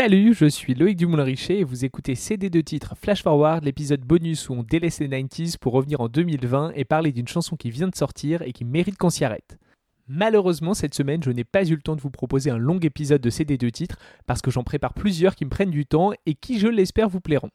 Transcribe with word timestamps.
Salut, 0.00 0.32
je 0.32 0.46
suis 0.46 0.74
Loïc 0.74 0.96
Dumoulin-Richer 0.96 1.58
et 1.58 1.64
vous 1.64 1.84
écoutez 1.84 2.14
CD 2.14 2.50
de 2.50 2.60
titre 2.60 2.94
Flash 2.94 3.24
Forward, 3.24 3.64
l'épisode 3.64 4.02
bonus 4.02 4.48
où 4.48 4.52
on 4.52 4.62
délaisse 4.62 5.00
les 5.00 5.08
90s 5.08 5.58
pour 5.58 5.72
revenir 5.72 6.00
en 6.00 6.06
2020 6.06 6.70
et 6.76 6.84
parler 6.84 7.10
d'une 7.10 7.26
chanson 7.26 7.56
qui 7.56 7.72
vient 7.72 7.88
de 7.88 7.96
sortir 7.96 8.42
et 8.42 8.52
qui 8.52 8.64
mérite 8.64 8.96
qu'on 8.96 9.10
s'y 9.10 9.24
arrête. 9.24 9.58
Malheureusement, 10.06 10.72
cette 10.72 10.94
semaine, 10.94 11.24
je 11.24 11.32
n'ai 11.32 11.42
pas 11.42 11.68
eu 11.68 11.74
le 11.74 11.82
temps 11.82 11.96
de 11.96 12.00
vous 12.00 12.12
proposer 12.12 12.48
un 12.48 12.58
long 12.58 12.78
épisode 12.78 13.20
de 13.20 13.28
CD 13.28 13.58
de 13.58 13.68
titres 13.70 13.98
parce 14.24 14.40
que 14.40 14.52
j'en 14.52 14.62
prépare 14.62 14.94
plusieurs 14.94 15.34
qui 15.34 15.44
me 15.44 15.50
prennent 15.50 15.72
du 15.72 15.84
temps 15.84 16.12
et 16.26 16.34
qui, 16.34 16.60
je 16.60 16.68
l'espère, 16.68 17.08
vous 17.08 17.20
plairont. 17.20 17.50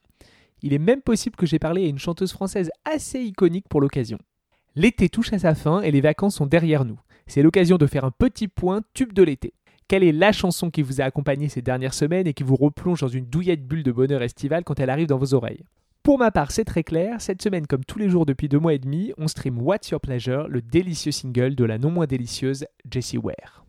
Il 0.61 0.73
est 0.73 0.79
même 0.79 1.01
possible 1.01 1.37
que 1.37 1.45
j'ai 1.45 1.59
parlé 1.59 1.85
à 1.85 1.87
une 1.87 1.97
chanteuse 1.97 2.33
française 2.33 2.71
assez 2.83 3.21
iconique 3.21 3.69
pour 3.69 3.79
l'occasion. 3.79 4.17
L'été 4.75 5.07
touche 5.07 5.31
à 5.31 5.39
sa 5.39 5.55
fin 5.55 5.79
et 5.79 5.91
les 5.91 6.01
vacances 6.01 6.35
sont 6.35 6.45
derrière 6.45 6.83
nous. 6.83 6.99
C'est 7.25 7.41
l'occasion 7.41 7.77
de 7.77 7.87
faire 7.87 8.03
un 8.03 8.11
petit 8.11 8.49
point 8.49 8.81
tube 8.93 9.13
de 9.13 9.23
l'été. 9.23 9.53
Quelle 9.87 10.03
est 10.03 10.11
la 10.11 10.31
chanson 10.31 10.71
qui 10.71 10.81
vous 10.81 11.01
a 11.01 11.03
accompagné 11.03 11.49
ces 11.49 11.61
dernières 11.61 11.93
semaines 11.93 12.27
et 12.27 12.33
qui 12.33 12.43
vous 12.43 12.55
replonge 12.55 13.01
dans 13.01 13.07
une 13.07 13.25
douillette 13.25 13.67
bulle 13.67 13.83
de 13.83 13.91
bonheur 13.91 14.21
estival 14.21 14.63
quand 14.63 14.79
elle 14.79 14.89
arrive 14.89 15.07
dans 15.07 15.17
vos 15.17 15.33
oreilles? 15.33 15.65
Pour 16.03 16.17
ma 16.17 16.31
part, 16.31 16.51
c'est 16.51 16.65
très 16.65 16.83
clair, 16.83 17.21
cette 17.21 17.41
semaine 17.41 17.67
comme 17.67 17.85
tous 17.85 17.97
les 17.97 18.09
jours 18.09 18.25
depuis 18.25 18.49
deux 18.49 18.59
mois 18.59 18.73
et 18.73 18.79
demi, 18.79 19.13
on 19.17 19.27
stream 19.27 19.61
What's 19.61 19.89
Your 19.89 20.01
Pleasure, 20.01 20.47
le 20.49 20.61
délicieux 20.61 21.11
single 21.11 21.55
de 21.55 21.63
la 21.63 21.77
non 21.77 21.91
moins 21.91 22.07
délicieuse 22.07 22.65
Jessie 22.91 23.17
Ware. 23.17 23.62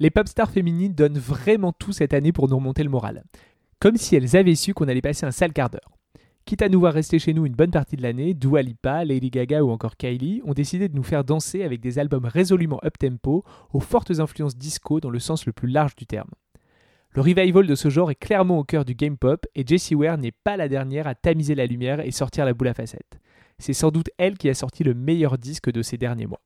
Les 0.00 0.10
pop 0.10 0.28
stars 0.28 0.52
féminines 0.52 0.94
donnent 0.94 1.18
vraiment 1.18 1.72
tout 1.72 1.90
cette 1.90 2.14
année 2.14 2.30
pour 2.30 2.48
nous 2.48 2.54
remonter 2.54 2.84
le 2.84 2.88
moral. 2.88 3.24
Comme 3.80 3.96
si 3.96 4.14
elles 4.14 4.36
avaient 4.36 4.54
su 4.54 4.72
qu'on 4.72 4.86
allait 4.86 5.00
passer 5.00 5.26
un 5.26 5.32
sale 5.32 5.52
quart 5.52 5.70
d'heure. 5.70 5.96
Quitte 6.44 6.62
à 6.62 6.68
nous 6.68 6.78
voir 6.78 6.94
rester 6.94 7.18
chez 7.18 7.34
nous 7.34 7.46
une 7.46 7.56
bonne 7.56 7.72
partie 7.72 7.96
de 7.96 8.02
l'année, 8.02 8.32
Dua 8.32 8.62
Lipa, 8.62 9.04
Lady 9.04 9.30
Gaga 9.30 9.64
ou 9.64 9.70
encore 9.70 9.96
Kylie 9.96 10.40
ont 10.44 10.54
décidé 10.54 10.88
de 10.88 10.94
nous 10.94 11.02
faire 11.02 11.24
danser 11.24 11.64
avec 11.64 11.80
des 11.80 11.98
albums 11.98 12.26
résolument 12.26 12.80
up-tempo, 12.84 13.42
aux 13.72 13.80
fortes 13.80 14.20
influences 14.20 14.56
disco 14.56 15.00
dans 15.00 15.10
le 15.10 15.18
sens 15.18 15.46
le 15.46 15.52
plus 15.52 15.68
large 15.68 15.96
du 15.96 16.06
terme. 16.06 16.30
Le 17.10 17.20
revival 17.20 17.66
de 17.66 17.74
ce 17.74 17.90
genre 17.90 18.12
est 18.12 18.14
clairement 18.14 18.60
au 18.60 18.64
cœur 18.64 18.84
du 18.84 18.94
game 18.94 19.18
pop 19.18 19.46
et 19.56 19.66
Jessie 19.66 19.96
Ware 19.96 20.16
n'est 20.16 20.32
pas 20.32 20.56
la 20.56 20.68
dernière 20.68 21.08
à 21.08 21.16
tamiser 21.16 21.56
la 21.56 21.66
lumière 21.66 22.00
et 22.00 22.12
sortir 22.12 22.44
la 22.44 22.54
boule 22.54 22.68
à 22.68 22.74
facettes. 22.74 23.18
C'est 23.58 23.72
sans 23.72 23.90
doute 23.90 24.10
elle 24.16 24.38
qui 24.38 24.48
a 24.48 24.54
sorti 24.54 24.84
le 24.84 24.94
meilleur 24.94 25.38
disque 25.38 25.72
de 25.72 25.82
ces 25.82 25.98
derniers 25.98 26.26
mois. 26.26 26.40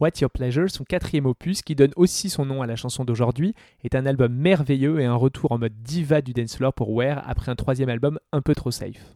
What's 0.00 0.20
Your 0.20 0.30
Pleasure, 0.30 0.68
son 0.70 0.82
quatrième 0.82 1.26
opus, 1.26 1.62
qui 1.62 1.76
donne 1.76 1.92
aussi 1.94 2.28
son 2.28 2.44
nom 2.44 2.62
à 2.62 2.66
la 2.66 2.74
chanson 2.74 3.04
d'aujourd'hui, 3.04 3.54
est 3.84 3.94
un 3.94 4.06
album 4.06 4.34
merveilleux 4.34 4.98
et 5.00 5.04
un 5.04 5.14
retour 5.14 5.52
en 5.52 5.58
mode 5.58 5.72
diva 5.82 6.20
du 6.20 6.32
dance 6.32 6.56
floor 6.56 6.72
pour 6.72 6.90
Ware 6.90 7.22
après 7.28 7.52
un 7.52 7.54
troisième 7.54 7.88
album 7.88 8.18
un 8.32 8.40
peu 8.40 8.56
trop 8.56 8.72
safe. 8.72 9.14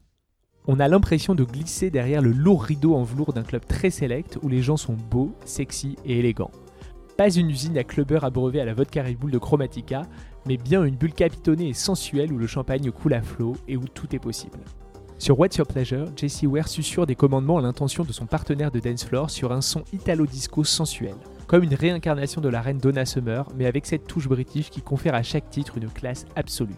On 0.69 0.78
a 0.78 0.87
l'impression 0.87 1.34
de 1.34 1.43
glisser 1.43 1.91
derrière 1.91 2.22
le 2.22 2.31
lourd 2.31 2.62
rideau 2.62 2.94
en 2.94 3.03
velours 3.03 3.33
d'un 3.33 3.43
club 3.43 3.66
très 3.66 3.91
select 3.91 4.39
où 4.43 4.49
les 4.49 4.62
gens 4.62 4.77
sont 4.77 4.97
beaux, 5.11 5.34
sexy 5.44 5.97
et 6.05 6.21
élégants. 6.21 6.53
Pas 7.16 7.31
une 7.31 7.50
usine 7.50 7.77
à 7.77 7.83
clubbers 7.83 8.25
abreuvés 8.25 8.60
à 8.60 8.65
la 8.65 8.75
vodka 8.75 9.03
Red 9.03 9.19
de 9.19 9.39
Chromatica, 9.39 10.03
mais 10.47 10.59
bien 10.59 10.84
une 10.84 10.95
bulle 10.95 11.12
capitonnée 11.12 11.71
et 11.71 11.75
sensuelle 11.75 12.33
où 12.33 12.39
le 12.39 12.47
champagne 12.47 12.93
coule 12.93 13.15
à 13.15 13.22
flot 13.22 13.56
et 13.66 13.77
où 13.77 13.89
tout 13.89 14.15
est 14.15 14.21
possible. 14.21 14.59
Sur 15.19 15.41
What's 15.41 15.56
Your 15.56 15.67
Pleasure, 15.67 16.06
Jessie 16.15 16.47
Ware 16.47 16.69
susurre 16.69 17.05
des 17.05 17.17
commandements 17.17 17.59
à 17.59 17.61
l'intention 17.61 18.05
de 18.05 18.12
son 18.12 18.27
partenaire 18.27 18.71
de 18.71 18.79
dance 18.79 19.05
floor 19.05 19.31
sur 19.31 19.51
un 19.51 19.61
son 19.61 19.83
italo-disco 19.93 20.62
sensuel, 20.62 21.17
comme 21.49 21.65
une 21.65 21.75
réincarnation 21.75 22.41
de 22.41 22.49
la 22.49 22.61
reine 22.61 22.79
Donna 22.79 23.05
Summer, 23.05 23.45
mais 23.57 23.67
avec 23.67 23.84
cette 23.84 24.07
touche 24.07 24.28
british 24.28 24.71
qui 24.71 24.81
confère 24.81 25.17
à 25.17 25.25
chaque 25.25 25.51
titre 25.51 25.77
une 25.77 25.89
classe 25.89 26.25
absolue. 26.37 26.77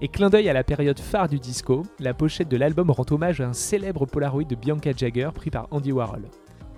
Et 0.00 0.06
clin 0.06 0.30
d'œil 0.30 0.48
à 0.48 0.52
la 0.52 0.62
période 0.62 1.00
phare 1.00 1.28
du 1.28 1.40
disco, 1.40 1.82
la 1.98 2.14
pochette 2.14 2.48
de 2.48 2.56
l'album 2.56 2.92
rend 2.92 3.04
hommage 3.10 3.40
à 3.40 3.48
un 3.48 3.52
célèbre 3.52 4.06
Polaroid 4.06 4.44
de 4.44 4.54
Bianca 4.54 4.92
Jagger 4.96 5.30
pris 5.34 5.50
par 5.50 5.66
Andy 5.72 5.90
Warhol. 5.90 6.28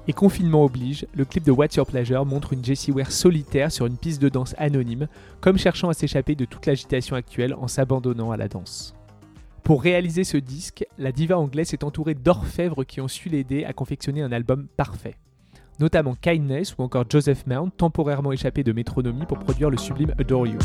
Et 0.09 0.15
confinement 0.15 0.65
oblige, 0.65 1.07
le 1.15 1.27
clip 1.27 1.45
de 1.45 1.53
What's 1.53 1.77
Your 1.77 1.87
Pleasure 1.87 2.25
montre 2.25 2.55
une 2.55 2.65
Jessie 2.65 2.93
Ware 2.93 3.13
solitaire 3.13 3.71
sur 3.71 3.85
une 3.85 3.99
piste 3.99 4.23
de 4.23 4.31
danse 4.31 4.55
anonyme, 4.57 5.07
comme 5.43 5.59
cherchant 5.59 5.91
à 5.91 5.95
s'échapper 5.95 6.35
de 6.35 6.47
toute 6.47 6.65
l'agitation 6.65 7.15
actuelle 7.15 7.55
en 7.55 7.69
s'abandonnant 7.69 8.31
à 8.31 8.39
la 8.39 8.49
danse. 8.49 8.95
Pour 9.63 9.83
réaliser 9.83 10.25
ce 10.25 10.37
disque, 10.37 10.85
la 10.99 11.13
diva 11.13 11.39
anglaise 11.39 11.69
s'est 11.69 11.85
entourée 11.85 12.15
d'orfèvres 12.15 12.83
qui 12.85 13.01
ont 13.01 13.09
su 13.09 13.29
l'aider 13.29 13.65
à 13.65 13.73
confectionner 13.73 14.21
un 14.21 14.33
album 14.33 14.67
parfait. 14.77 15.15
Notamment 15.79 16.17
Kindness 16.17 16.77
ou 16.77 16.83
encore 16.83 17.05
Joseph 17.09 17.47
Mount, 17.47 17.71
temporairement 17.77 18.33
échappé 18.33 18.65
de 18.65 18.73
métronomie 18.73 19.27
pour 19.27 19.39
produire 19.39 19.71
le 19.71 19.79
sublime 19.79 20.15
Adore 20.19 20.49
You. 20.49 20.59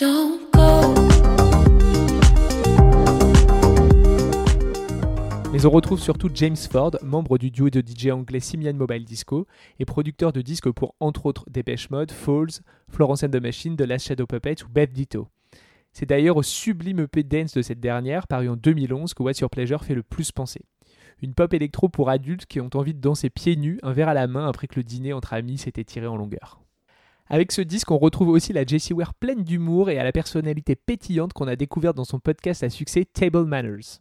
Mais 0.00 0.06
on 5.66 5.70
retrouve 5.70 5.98
surtout 5.98 6.30
James 6.34 6.54
Ford, 6.56 6.92
membre 7.02 7.36
du 7.36 7.50
duo 7.50 7.68
de 7.68 7.80
DJ 7.80 8.10
anglais 8.10 8.38
Simian 8.38 8.74
Mobile 8.74 9.04
Disco 9.04 9.48
et 9.80 9.84
producteur 9.84 10.32
de 10.32 10.40
disques 10.40 10.70
pour 10.70 10.94
entre 11.00 11.26
autres 11.26 11.44
Dépêche 11.50 11.90
Mode, 11.90 12.12
Falls, 12.12 12.60
Florence 12.88 13.24
and 13.24 13.30
the 13.30 13.42
Machine, 13.42 13.76
The 13.76 13.80
Last 13.80 14.06
Shadow 14.06 14.26
Puppet 14.26 14.62
ou 14.62 14.68
Beth 14.68 14.92
Ditto. 14.92 15.26
C'est 15.92 16.06
d'ailleurs 16.06 16.36
au 16.36 16.44
sublime 16.44 17.00
EP 17.00 17.24
dance 17.24 17.54
de 17.54 17.62
cette 17.62 17.80
dernière, 17.80 18.28
paru 18.28 18.48
en 18.48 18.54
2011, 18.54 19.14
que 19.14 19.22
What's 19.24 19.40
Your 19.40 19.50
Pleasure 19.50 19.84
fait 19.84 19.96
le 19.96 20.04
plus 20.04 20.30
penser. 20.30 20.60
Une 21.22 21.34
pop 21.34 21.52
électro 21.52 21.88
pour 21.88 22.08
adultes 22.08 22.46
qui 22.46 22.60
ont 22.60 22.70
envie 22.74 22.94
de 22.94 23.00
danser 23.00 23.30
pieds 23.30 23.56
nus, 23.56 23.80
un 23.82 23.92
verre 23.92 24.08
à 24.08 24.14
la 24.14 24.28
main 24.28 24.46
après 24.48 24.68
que 24.68 24.76
le 24.76 24.84
dîner 24.84 25.12
entre 25.12 25.32
amis 25.32 25.58
s'était 25.58 25.82
tiré 25.82 26.06
en 26.06 26.16
longueur. 26.16 26.60
Avec 27.30 27.52
ce 27.52 27.60
disque, 27.60 27.90
on 27.90 27.98
retrouve 27.98 28.28
aussi 28.28 28.54
la 28.54 28.64
Jessie 28.64 28.94
Ware 28.94 29.12
pleine 29.12 29.44
d'humour 29.44 29.90
et 29.90 29.98
à 29.98 30.04
la 30.04 30.12
personnalité 30.12 30.76
pétillante 30.76 31.34
qu'on 31.34 31.46
a 31.46 31.56
découverte 31.56 31.96
dans 31.96 32.04
son 32.04 32.20
podcast 32.20 32.62
à 32.62 32.70
succès 32.70 33.04
Table 33.04 33.44
Manners. 33.44 34.00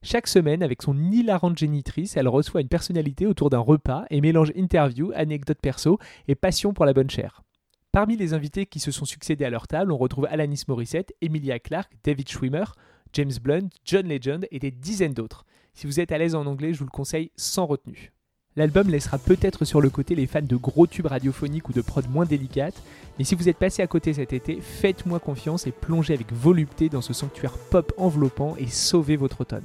Chaque 0.00 0.28
semaine, 0.28 0.62
avec 0.62 0.82
son 0.82 0.96
hilarante 1.10 1.58
génitrice, 1.58 2.16
elle 2.16 2.28
reçoit 2.28 2.60
une 2.60 2.68
personnalité 2.68 3.26
autour 3.26 3.50
d'un 3.50 3.58
repas 3.58 4.04
et 4.10 4.20
mélange 4.20 4.52
interview, 4.54 5.10
anecdotes 5.16 5.60
perso 5.60 5.98
et 6.28 6.36
passion 6.36 6.72
pour 6.72 6.84
la 6.84 6.92
bonne 6.92 7.10
chair. 7.10 7.42
Parmi 7.90 8.16
les 8.16 8.32
invités 8.32 8.66
qui 8.66 8.78
se 8.78 8.92
sont 8.92 9.06
succédés 9.06 9.44
à 9.44 9.50
leur 9.50 9.66
table, 9.66 9.90
on 9.90 9.96
retrouve 9.96 10.28
Alanis 10.30 10.62
Morissette, 10.68 11.12
Emilia 11.20 11.58
Clarke, 11.58 11.90
David 12.04 12.28
Schwimmer, 12.28 12.66
James 13.12 13.32
Blunt, 13.42 13.70
John 13.84 14.06
Legend 14.06 14.46
et 14.52 14.60
des 14.60 14.70
dizaines 14.70 15.14
d'autres. 15.14 15.46
Si 15.74 15.88
vous 15.88 15.98
êtes 15.98 16.12
à 16.12 16.18
l'aise 16.18 16.36
en 16.36 16.46
anglais, 16.46 16.72
je 16.74 16.78
vous 16.78 16.84
le 16.84 16.90
conseille 16.90 17.32
sans 17.34 17.66
retenue. 17.66 18.12
L'album 18.58 18.88
laissera 18.88 19.18
peut-être 19.18 19.64
sur 19.64 19.80
le 19.80 19.88
côté 19.88 20.16
les 20.16 20.26
fans 20.26 20.42
de 20.42 20.56
gros 20.56 20.88
tubes 20.88 21.06
radiophoniques 21.06 21.68
ou 21.68 21.72
de 21.72 21.80
prod 21.80 22.04
moins 22.10 22.24
délicates, 22.24 22.82
mais 23.16 23.24
si 23.24 23.36
vous 23.36 23.48
êtes 23.48 23.56
passé 23.56 23.82
à 23.82 23.86
côté 23.86 24.12
cet 24.12 24.32
été, 24.32 24.58
faites-moi 24.60 25.20
confiance 25.20 25.68
et 25.68 25.70
plongez 25.70 26.12
avec 26.12 26.32
volupté 26.32 26.88
dans 26.88 27.00
ce 27.00 27.12
sanctuaire 27.12 27.52
pop 27.70 27.92
enveloppant 27.98 28.56
et 28.58 28.66
sauvez 28.66 29.14
votre 29.14 29.42
automne. 29.42 29.62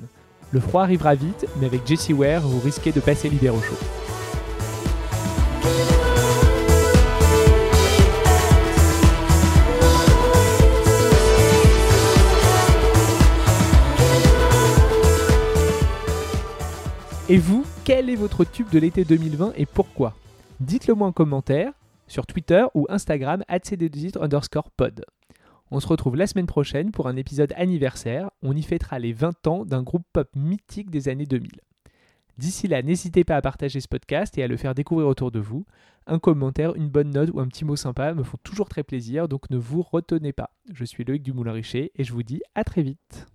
Le 0.51 0.59
froid 0.59 0.83
arrivera 0.83 1.15
vite, 1.15 1.47
mais 1.59 1.65
avec 1.65 1.87
Jessie 1.87 2.13
Ware, 2.13 2.41
vous 2.41 2.59
risquez 2.59 2.91
de 2.91 2.99
passer 2.99 3.29
l'hiver 3.29 3.55
au 3.55 3.61
chaud. 3.63 3.79
Et 17.29 17.37
vous, 17.37 17.65
quel 17.85 18.09
est 18.09 18.17
votre 18.17 18.43
tube 18.43 18.69
de 18.69 18.79
l'été 18.79 19.05
2020 19.05 19.53
et 19.55 19.65
pourquoi? 19.65 20.13
Dites-le 20.59 20.93
moi 20.93 21.07
en 21.07 21.13
commentaire 21.13 21.71
sur 22.05 22.25
Twitter 22.25 22.65
ou 22.73 22.85
Instagram 22.89 23.43
underscore 23.47 24.69
pod. 24.71 25.05
On 25.71 25.79
se 25.79 25.87
retrouve 25.87 26.17
la 26.17 26.27
semaine 26.27 26.47
prochaine 26.47 26.91
pour 26.91 27.07
un 27.07 27.15
épisode 27.15 27.53
anniversaire. 27.55 28.29
On 28.41 28.53
y 28.53 28.61
fêtera 28.61 28.99
les 28.99 29.13
20 29.13 29.47
ans 29.47 29.63
d'un 29.63 29.83
groupe 29.83 30.03
pop 30.11 30.27
mythique 30.35 30.91
des 30.91 31.07
années 31.07 31.25
2000. 31.25 31.49
D'ici 32.37 32.67
là, 32.67 32.81
n'hésitez 32.81 33.23
pas 33.23 33.37
à 33.37 33.41
partager 33.41 33.79
ce 33.79 33.87
podcast 33.87 34.37
et 34.37 34.43
à 34.43 34.47
le 34.47 34.57
faire 34.57 34.75
découvrir 34.75 35.07
autour 35.07 35.31
de 35.31 35.39
vous. 35.39 35.65
Un 36.07 36.19
commentaire, 36.19 36.75
une 36.75 36.89
bonne 36.89 37.11
note 37.11 37.29
ou 37.33 37.39
un 37.39 37.47
petit 37.47 37.63
mot 37.63 37.77
sympa 37.77 38.13
me 38.13 38.23
font 38.23 38.37
toujours 38.43 38.67
très 38.67 38.83
plaisir, 38.83 39.29
donc 39.29 39.49
ne 39.49 39.57
vous 39.57 39.81
retenez 39.81 40.33
pas. 40.33 40.49
Je 40.73 40.83
suis 40.83 41.05
Loïc 41.05 41.23
Dumoulin-Richer 41.23 41.93
et 41.95 42.03
je 42.03 42.11
vous 42.11 42.23
dis 42.23 42.41
à 42.53 42.65
très 42.65 42.81
vite. 42.81 43.32